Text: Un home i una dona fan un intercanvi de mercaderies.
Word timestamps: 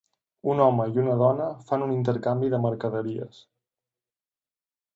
Un 0.53 0.61
home 0.63 0.87
i 0.93 0.97
una 1.01 1.17
dona 1.19 1.49
fan 1.67 1.85
un 1.89 1.93
intercanvi 1.97 2.51
de 2.55 2.61
mercaderies. 2.65 3.45